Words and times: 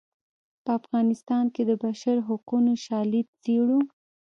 په 0.63 0.71
افغانستان 0.79 1.45
کې 1.53 1.61
د 1.69 1.71
بشر 1.83 2.17
حقونو 2.27 2.71
شالید 2.85 3.27
څیړو. 3.43 3.79